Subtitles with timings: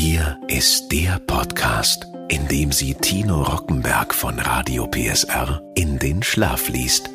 [0.00, 6.68] Hier ist der Podcast, in dem sie Tino Rockenberg von Radio PSR in den Schlaf
[6.68, 7.10] liest.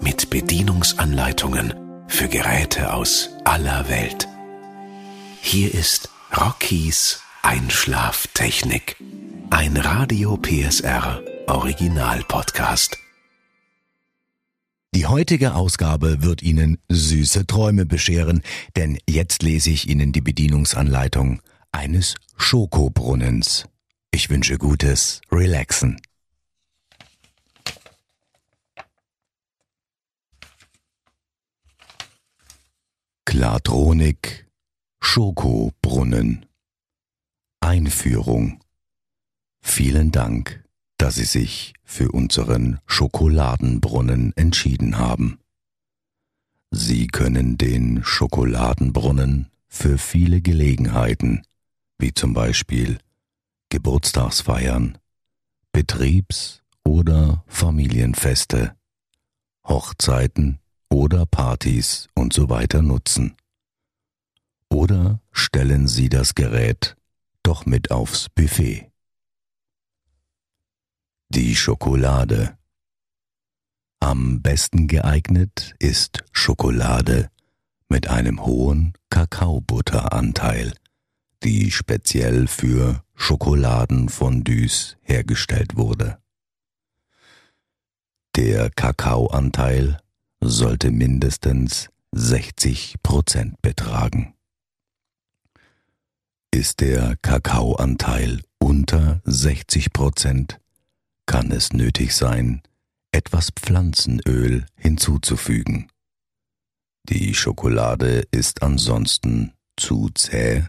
[0.00, 1.72] Mit Bedienungsanleitungen
[2.08, 4.26] für Geräte aus aller Welt.
[5.40, 8.96] Hier ist Rockies Einschlaftechnik.
[9.50, 12.98] Ein Radio PSR Original Podcast.
[14.96, 18.42] Die heutige Ausgabe wird Ihnen süße Träume bescheren,
[18.74, 21.40] denn jetzt lese ich Ihnen die Bedienungsanleitung
[21.76, 23.68] eines Schokobrunnens.
[24.10, 26.00] Ich wünsche gutes Relaxen.
[33.26, 34.48] Klartronik
[35.00, 36.46] Schokobrunnen
[37.60, 38.60] Einführung
[39.60, 40.64] Vielen Dank,
[40.96, 45.40] dass Sie sich für unseren Schokoladenbrunnen entschieden haben.
[46.70, 51.42] Sie können den Schokoladenbrunnen für viele Gelegenheiten
[51.98, 52.98] wie zum Beispiel
[53.70, 54.98] Geburtstagsfeiern,
[55.72, 58.76] Betriebs- oder Familienfeste,
[59.66, 63.36] Hochzeiten oder Partys und so weiter nutzen.
[64.70, 66.96] Oder stellen Sie das Gerät
[67.42, 68.90] doch mit aufs Buffet.
[71.28, 72.56] Die Schokolade.
[74.00, 77.30] Am besten geeignet ist Schokolade
[77.88, 80.72] mit einem hohen Kakaobutteranteil
[81.42, 86.18] die speziell für Schokoladenfondues hergestellt wurde.
[88.36, 89.98] Der Kakaoanteil
[90.40, 94.34] sollte mindestens 60 Prozent betragen.
[96.50, 100.60] Ist der Kakaoanteil unter 60 Prozent,
[101.26, 102.62] kann es nötig sein,
[103.10, 105.88] etwas Pflanzenöl hinzuzufügen.
[107.08, 110.64] Die Schokolade ist ansonsten zu zäh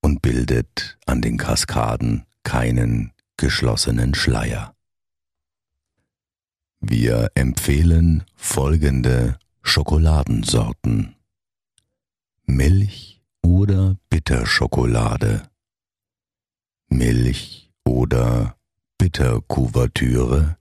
[0.00, 4.74] und bildet an den Kaskaden keinen geschlossenen Schleier.
[6.80, 11.16] Wir empfehlen folgende Schokoladensorten.
[12.46, 15.42] Milch oder Bitterschokolade.
[16.88, 18.56] Milch oder
[18.98, 20.56] Bitterkuvertüre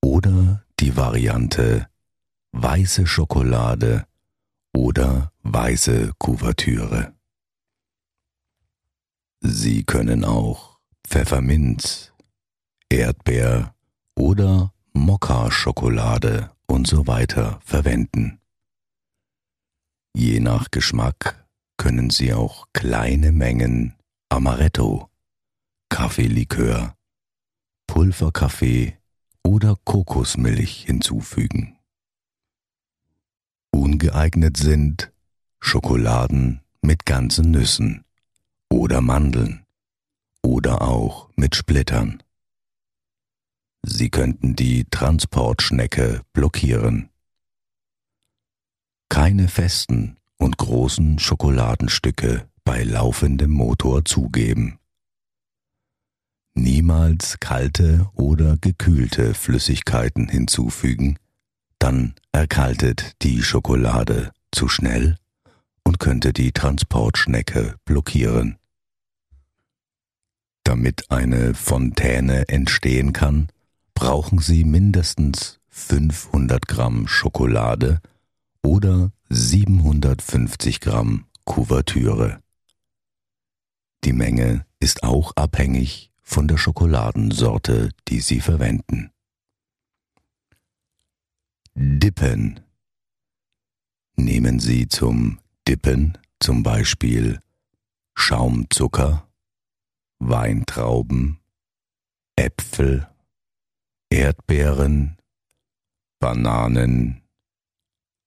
[0.00, 1.88] oder die Variante
[2.52, 4.06] weiße Schokolade
[4.72, 7.14] oder weiße Kuvertüre.
[9.44, 12.12] Sie können auch Pfefferminz,
[12.88, 13.74] Erdbeer
[14.14, 18.40] oder Mokka-Schokolade und so weiter verwenden.
[20.14, 21.44] Je nach Geschmack
[21.76, 23.96] können Sie auch kleine Mengen
[24.28, 25.10] Amaretto,
[25.88, 26.94] Kaffeelikör,
[27.88, 28.96] Pulverkaffee
[29.42, 31.76] oder Kokosmilch hinzufügen.
[33.72, 35.12] Ungeeignet sind
[35.58, 38.01] Schokoladen mit ganzen Nüssen
[38.72, 39.66] oder Mandeln
[40.42, 42.22] oder auch mit Splittern.
[43.82, 47.10] Sie könnten die Transportschnecke blockieren.
[49.10, 54.78] Keine festen und großen Schokoladenstücke bei laufendem Motor zugeben.
[56.54, 61.18] Niemals kalte oder gekühlte Flüssigkeiten hinzufügen,
[61.78, 65.18] dann erkaltet die Schokolade zu schnell
[65.84, 68.58] und könnte die Transportschnecke blockieren.
[70.64, 73.48] Damit eine Fontäne entstehen kann,
[73.94, 78.00] brauchen Sie mindestens 500 Gramm Schokolade
[78.62, 82.40] oder 750 Gramm Kuvertüre.
[84.04, 89.10] Die Menge ist auch abhängig von der Schokoladensorte, die Sie verwenden.
[91.74, 92.60] Dippen.
[94.16, 97.40] Nehmen Sie zum Dippen zum Beispiel
[98.14, 99.26] Schaumzucker,
[100.24, 101.40] Weintrauben,
[102.36, 103.08] Äpfel,
[104.08, 105.18] Erdbeeren,
[106.20, 107.22] Bananen,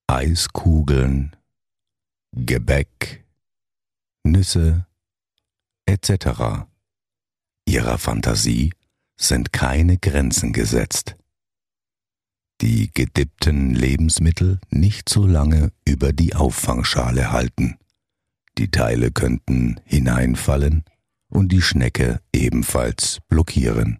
[0.06, 1.38] Eiskugeln,
[2.34, 3.26] Gebäck,
[4.26, 4.86] Nüsse
[5.86, 6.68] etc.
[7.66, 8.74] Ihrer Fantasie
[9.16, 11.16] sind keine Grenzen gesetzt.
[12.60, 17.78] Die gedippten Lebensmittel nicht so lange über die Auffangschale halten.
[18.58, 20.84] Die Teile könnten hineinfallen
[21.30, 24.00] und die Schnecke ebenfalls blockieren.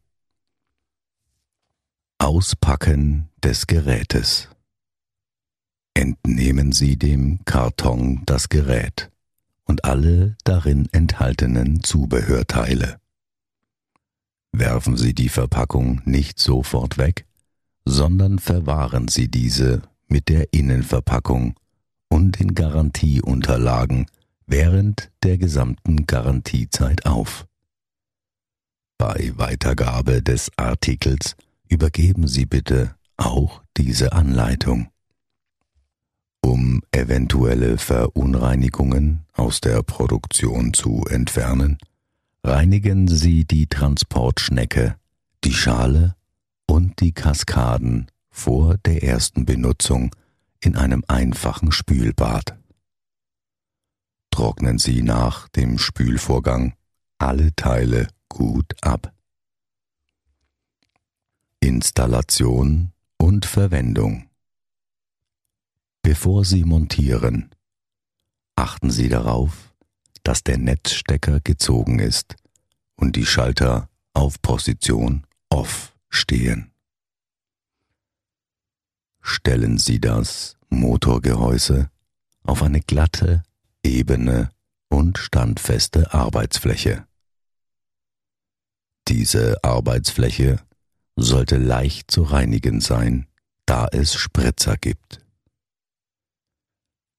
[2.18, 4.50] Auspacken des Gerätes.
[5.94, 9.12] Entnehmen Sie dem Karton das Gerät
[9.66, 13.00] und alle darin enthaltenen Zubehörteile.
[14.52, 17.26] Werfen Sie die Verpackung nicht sofort weg,
[17.84, 21.56] sondern verwahren Sie diese mit der Innenverpackung
[22.10, 24.06] und den Garantieunterlagen
[24.48, 27.48] während der gesamten Garantiezeit auf.
[28.98, 31.36] Bei Weitergabe des Artikels
[31.68, 34.90] übergeben Sie bitte auch diese Anleitung.
[36.42, 41.78] Um eventuelle Verunreinigungen aus der Produktion zu entfernen,
[42.44, 44.96] reinigen Sie die Transportschnecke,
[45.44, 46.16] die Schale
[46.68, 50.16] und die Kaskaden vor der ersten Benutzung
[50.60, 52.56] in einem einfachen Spülbad.
[54.36, 56.76] Trocknen Sie nach dem Spülvorgang
[57.20, 59.16] alle Teile gut ab.
[61.62, 64.30] Installation und Verwendung
[66.02, 67.50] Bevor Sie montieren,
[68.58, 69.74] achten Sie darauf,
[70.24, 72.36] dass der Netzstecker gezogen ist
[72.98, 76.74] und die Schalter auf Position Off stehen.
[79.22, 81.90] Stellen Sie das Motorgehäuse
[82.44, 83.42] auf eine glatte,
[83.86, 84.50] ebene
[84.90, 87.08] und standfeste Arbeitsfläche.
[89.08, 90.60] Diese Arbeitsfläche
[91.16, 93.28] sollte leicht zu reinigen sein,
[93.66, 95.24] da es Spritzer gibt.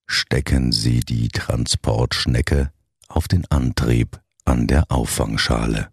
[0.08, 2.72] Stecken Sie die Transportschnecke
[3.08, 5.92] auf den Antrieb an der Auffangschale.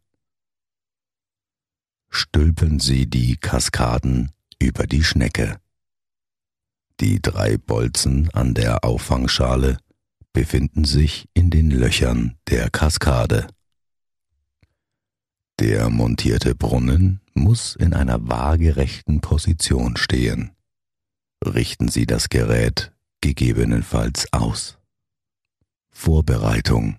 [2.10, 5.60] Stülpen Sie die Kaskaden über die Schnecke.
[7.00, 9.78] Die drei Bolzen an der Auffangschale
[10.34, 13.48] befinden sich in den Löchern der Kaskade.
[15.60, 20.52] Der montierte Brunnen muss in einer waagerechten Position stehen.
[21.46, 22.92] Richten Sie das Gerät
[23.22, 24.78] gegebenenfalls aus.
[25.92, 26.98] Vorbereitung.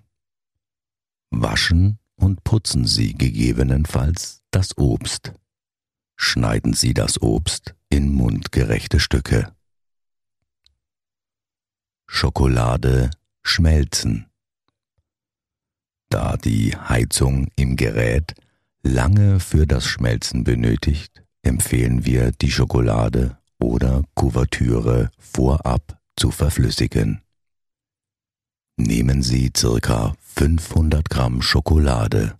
[1.29, 5.33] Waschen und putzen Sie gegebenenfalls das Obst.
[6.15, 9.53] Schneiden Sie das Obst in mundgerechte Stücke.
[12.07, 13.11] Schokolade
[13.45, 14.25] schmelzen.
[16.09, 18.33] Da die Heizung im Gerät
[18.83, 27.21] lange für das Schmelzen benötigt, empfehlen wir die Schokolade oder Kuvertüre vorab zu verflüssigen.
[28.77, 32.37] Nehmen Sie circa 500 Gramm Schokolade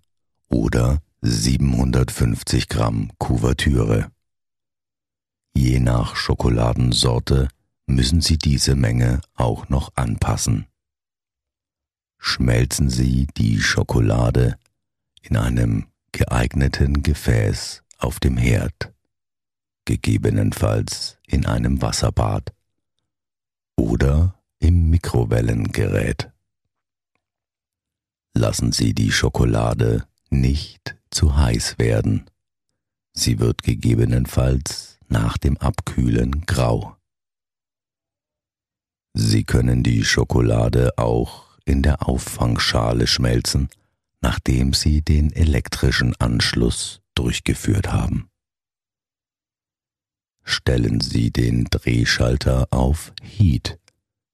[0.48, 4.10] oder 750 Gramm Kuvertüre.
[5.54, 7.48] Je nach Schokoladensorte
[7.86, 10.66] müssen Sie diese Menge auch noch anpassen.
[12.18, 14.58] Schmelzen Sie die Schokolade
[15.22, 18.92] in einem geeigneten Gefäß auf dem Herd,
[19.84, 22.54] gegebenenfalls in einem Wasserbad
[23.76, 26.30] oder im Mikrowellengerät.
[28.34, 32.30] Lassen Sie die Schokolade nicht zu heiß werden.
[33.12, 36.96] Sie wird gegebenenfalls nach dem Abkühlen grau.
[39.14, 43.68] Sie können die Schokolade auch in der Auffangschale schmelzen
[44.26, 48.28] nachdem sie den elektrischen Anschluss durchgeführt haben.
[50.42, 53.78] Stellen Sie den Drehschalter auf Heat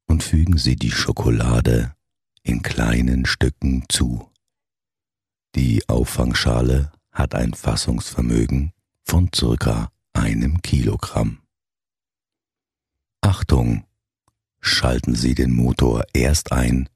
[0.06, 1.94] und fügen Sie die Schokolade
[2.42, 4.30] in kleinen Stücken zu.
[5.54, 8.72] Die Auffangschale hat ein Fassungsvermögen
[9.04, 11.42] von circa einem Kilogramm.
[13.20, 13.84] Achtung!
[14.60, 16.88] Schalten Sie den Motor erst ein,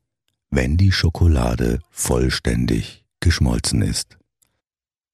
[0.50, 4.18] wenn die Schokolade vollständig geschmolzen ist.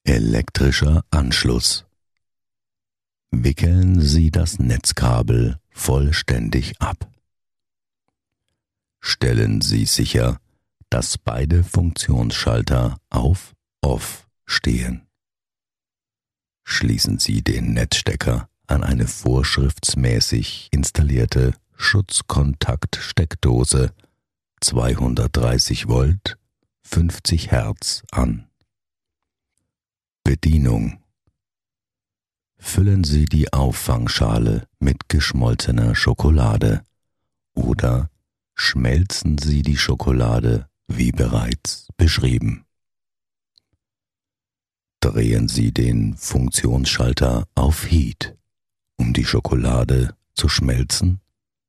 [0.05, 1.85] Elektrischer Anschluss.
[3.31, 7.09] Wickeln Sie das Netzkabel vollständig ab.
[9.01, 10.39] Stellen Sie sicher,
[10.91, 15.09] dass beide Funktionsschalter auf Off stehen.
[16.65, 23.93] Schließen Sie den Netzstecker an eine vorschriftsmäßig installierte Schutzkontaktsteckdose
[24.63, 26.39] 230 Volt,
[26.83, 28.47] 50 Hertz an.
[30.23, 31.03] Bedienung
[32.59, 36.87] Füllen Sie die Auffangschale mit geschmolzener Schokolade
[37.55, 38.09] oder
[38.55, 42.65] schmelzen Sie die Schokolade wie bereits beschrieben.
[45.01, 48.37] Drehen Sie den Funktionsschalter auf Heat,
[48.97, 51.21] um die Schokolade zu schmelzen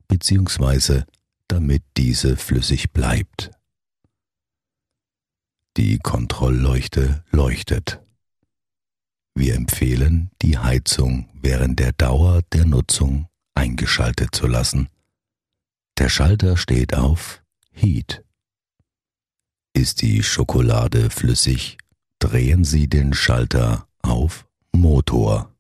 [0.08, 1.06] bzw
[1.54, 3.52] damit diese flüssig bleibt.
[5.78, 8.02] Die Kontrollleuchte leuchtet.
[9.36, 14.90] Wir empfehlen, die Heizung während der Dauer der Nutzung eingeschaltet zu lassen.
[16.00, 18.24] Der Schalter steht auf Heat.
[19.74, 21.78] Ist die Schokolade flüssig,
[22.18, 25.54] drehen Sie den Schalter auf Motor.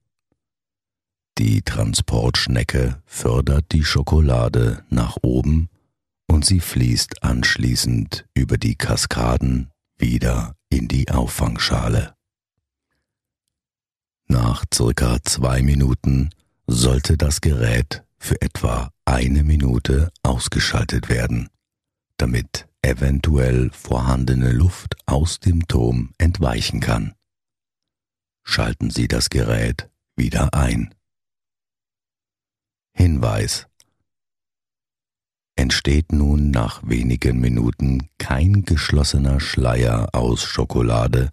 [1.37, 5.69] Die Transportschnecke fördert die Schokolade nach oben
[6.33, 12.15] und sie fließt anschließend über die Kaskaden wieder in die Auffangschale.
[14.27, 16.31] Nach circa zwei Minuten
[16.65, 21.49] sollte das Gerät für etwa eine Minute ausgeschaltet werden,
[22.17, 27.13] damit eventuell vorhandene Luft aus dem Turm entweichen kann.
[28.43, 30.95] Schalten Sie das Gerät wieder ein.
[32.91, 33.67] Hinweis
[35.63, 41.31] Entsteht nun nach wenigen Minuten kein geschlossener Schleier aus Schokolade,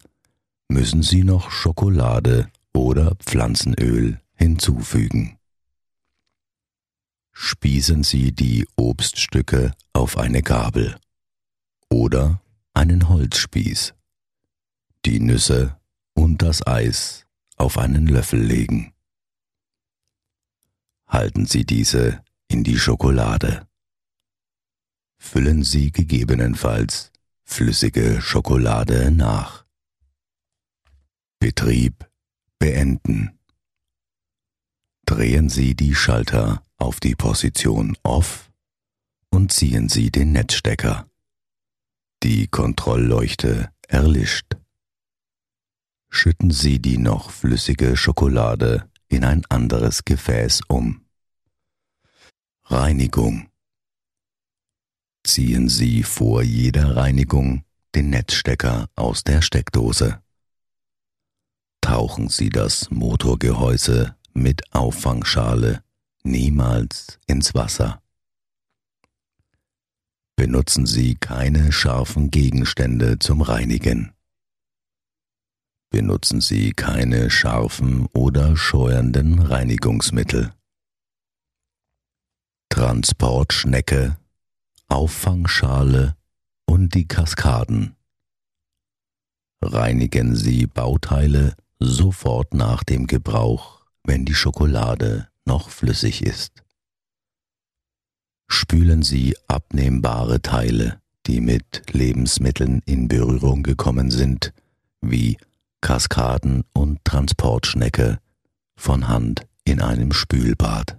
[0.68, 5.36] müssen Sie noch Schokolade oder Pflanzenöl hinzufügen.
[7.32, 10.96] Spießen Sie die Obststücke auf eine Gabel
[11.88, 12.40] oder
[12.72, 13.94] einen Holzspieß,
[15.06, 15.76] die Nüsse
[16.14, 18.92] und das Eis auf einen Löffel legen.
[21.08, 23.66] Halten Sie diese in die Schokolade.
[25.22, 27.12] Füllen Sie gegebenenfalls
[27.44, 29.64] flüssige Schokolade nach.
[31.38, 32.10] Betrieb
[32.58, 33.38] beenden.
[35.04, 38.50] Drehen Sie die Schalter auf die Position Off
[39.28, 41.08] und ziehen Sie den Netzstecker.
[42.22, 44.56] Die Kontrollleuchte erlischt.
[46.08, 51.04] Schütten Sie die noch flüssige Schokolade in ein anderes Gefäß um.
[52.64, 53.49] Reinigung.
[55.24, 60.22] Ziehen Sie vor jeder Reinigung den Netzstecker aus der Steckdose.
[61.80, 65.82] Tauchen Sie das Motorgehäuse mit Auffangschale
[66.22, 68.02] niemals ins Wasser.
[70.36, 74.12] Benutzen Sie keine scharfen Gegenstände zum Reinigen.
[75.90, 80.54] Benutzen Sie keine scharfen oder scheuernden Reinigungsmittel.
[82.68, 84.16] Transportschnecke,
[84.90, 86.16] Auffangschale
[86.66, 87.94] und die Kaskaden.
[89.62, 96.64] Reinigen Sie Bauteile sofort nach dem Gebrauch, wenn die Schokolade noch flüssig ist.
[98.48, 104.52] Spülen Sie abnehmbare Teile, die mit Lebensmitteln in Berührung gekommen sind,
[105.00, 105.38] wie
[105.80, 108.18] Kaskaden und Transportschnecke,
[108.76, 110.98] von Hand in einem Spülbad.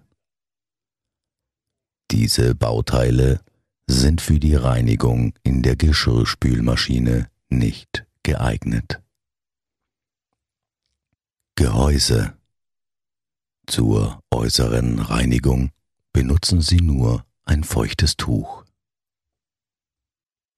[2.09, 3.41] Diese Bauteile
[3.87, 9.01] sind für die Reinigung in der Geschirrspülmaschine nicht geeignet.
[11.55, 12.33] Gehäuse.
[13.67, 15.71] Zur äußeren Reinigung
[16.13, 18.65] benutzen Sie nur ein feuchtes Tuch.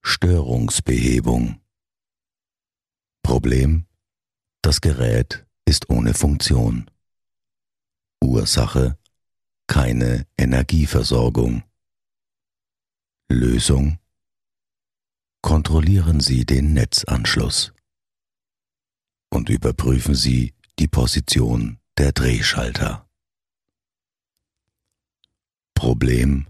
[0.02, 1.60] Störungsbehebung.
[3.22, 3.86] Problem.
[4.62, 6.90] Das Gerät ist ohne Funktion.
[8.22, 8.98] Ursache.
[9.66, 11.62] Keine Energieversorgung.
[13.34, 13.98] Lösung.
[15.42, 17.74] Kontrollieren Sie den Netzanschluss
[19.30, 23.08] und überprüfen Sie die Position der Drehschalter.
[25.74, 26.46] Problem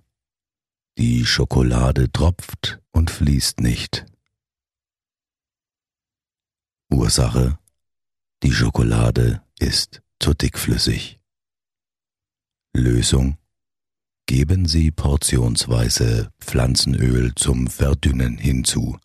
[0.98, 4.06] Die Schokolade tropft und fließt nicht.
[6.92, 7.58] Ursache
[8.42, 11.18] Die Schokolade ist zu dickflüssig.
[12.74, 13.38] Lösung
[14.26, 18.98] Geben Sie portionsweise Pflanzenöl zum Verdünnen hinzu.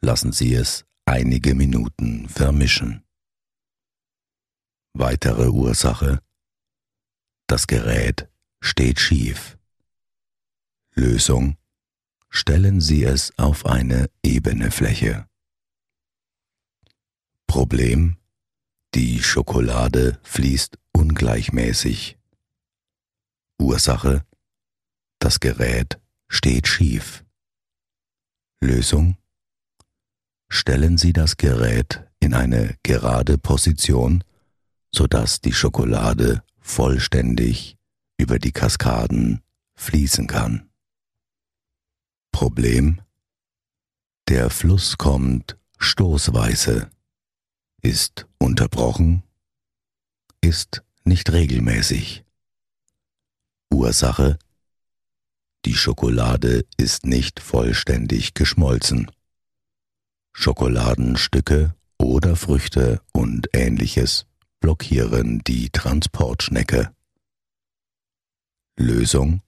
[0.00, 3.04] Lassen Sie es einige Minuten vermischen.
[4.92, 6.20] Weitere Ursache
[7.46, 8.28] Das Gerät
[8.60, 9.56] steht schief.
[10.94, 11.56] Lösung
[12.34, 15.26] Stellen Sie es auf eine ebene Fläche.
[17.46, 18.16] Problem
[18.94, 22.18] Die Schokolade fließt ungleichmäßig.
[23.62, 24.24] Ursache
[25.18, 27.24] Das Gerät steht schief.
[28.60, 29.16] Lösung
[30.50, 34.22] Stellen Sie das Gerät in eine gerade Position
[34.94, 37.76] sodass die Schokolade vollständig
[38.18, 39.42] über die Kaskaden
[39.74, 40.70] fließen kann.
[42.30, 43.00] Problem
[44.28, 46.90] Der Fluss kommt stoßweise,
[47.80, 49.22] ist unterbrochen,
[50.40, 52.21] ist nicht regelmäßig.
[53.82, 54.38] Ursache
[55.64, 59.10] Die Schokolade ist nicht vollständig geschmolzen.
[60.32, 64.26] Schokoladenstücke oder Früchte und ähnliches
[64.60, 66.94] blockieren die Transportschnecke.
[68.76, 69.42] Lösung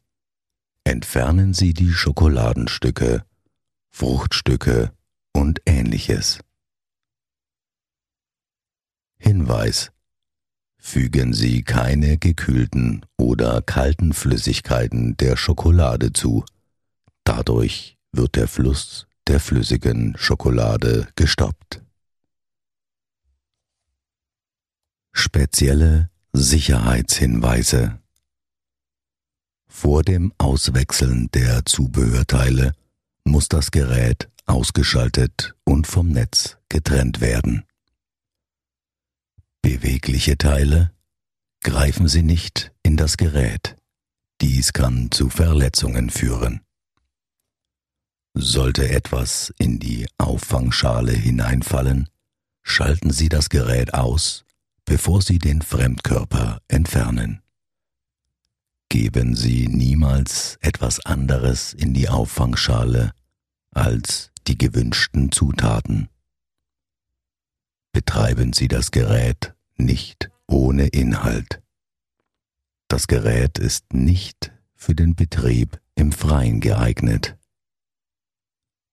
[0.82, 3.24] Entfernen Sie die Schokoladenstücke,
[3.92, 4.92] Fruchtstücke
[5.32, 6.40] und ähnliches.
[9.16, 9.92] Hinweis
[10.86, 16.44] Fügen Sie keine gekühlten oder kalten Flüssigkeiten der Schokolade zu,
[17.24, 21.82] Dadurch wird der Fluss der flüssigen Schokolade gestoppt.
[25.12, 27.98] Spezielle Sicherheitshinweise
[29.66, 32.74] Vor dem Auswechseln der Zubehörteile
[33.24, 37.64] muss das Gerät ausgeschaltet und vom Netz getrennt werden.
[39.64, 40.92] Bewegliche Teile
[41.62, 43.76] greifen Sie nicht in das Gerät.
[44.42, 46.60] Dies kann zu Verletzungen führen.
[48.34, 52.10] Sollte etwas in die Auffangschale hineinfallen,
[52.62, 54.44] schalten Sie das Gerät aus,
[54.84, 57.40] bevor Sie den Fremdkörper entfernen.
[58.90, 63.12] Geben Sie niemals etwas anderes in die Auffangschale
[63.70, 66.10] als die gewünschten Zutaten.
[67.92, 71.62] Betreiben Sie das Gerät nicht ohne Inhalt.
[72.88, 77.36] Das Gerät ist nicht für den Betrieb im Freien geeignet.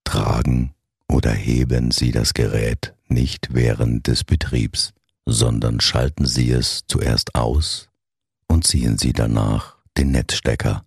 [0.03, 0.73] Tragen
[1.07, 4.93] oder heben Sie das Gerät nicht während des Betriebs,
[5.25, 7.89] sondern schalten Sie es zuerst aus
[8.47, 10.85] und ziehen Sie danach den Netzstecker.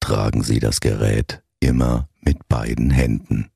[0.00, 3.50] Tragen Sie das Gerät immer mit beiden Händen.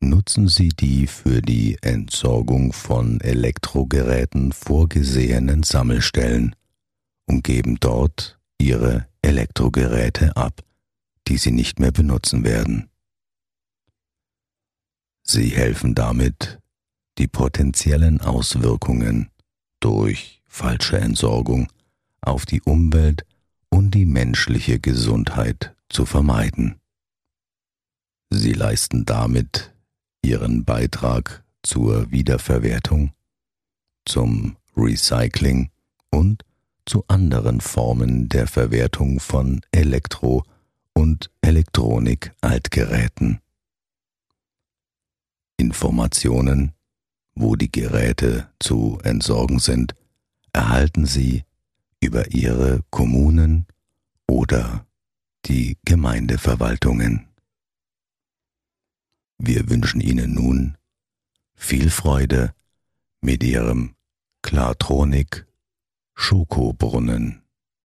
[0.00, 6.56] Nutzen Sie die für die Entsorgung von Elektrogeräten vorgesehenen Sammelstellen
[7.26, 10.64] und geben dort Ihre Elektrogeräte ab,
[11.28, 12.90] die Sie nicht mehr benutzen werden.
[15.22, 16.60] Sie helfen damit,
[17.18, 19.30] die potenziellen Auswirkungen
[19.80, 21.68] durch falsche Entsorgung
[22.20, 23.24] auf die Umwelt
[23.68, 26.80] und die menschliche Gesundheit zu vermeiden.
[28.30, 29.74] Sie leisten damit
[30.22, 33.12] ihren Beitrag zur Wiederverwertung,
[34.04, 35.70] zum Recycling
[36.10, 36.44] und
[36.86, 40.44] zu anderen Formen der Verwertung von Elektro-
[40.92, 43.40] und Elektronik-Altgeräten.
[45.56, 46.72] Informationen,
[47.34, 49.94] wo die Geräte zu entsorgen sind,
[50.52, 51.44] erhalten Sie
[52.00, 53.66] über Ihre Kommunen
[54.26, 54.86] oder
[55.46, 57.28] die Gemeindeverwaltungen.
[59.38, 60.78] Wir wünschen Ihnen nun
[61.54, 62.54] viel Freude
[63.20, 63.94] mit Ihrem
[64.42, 65.46] Klartronik
[66.14, 67.43] Schokobrunnen.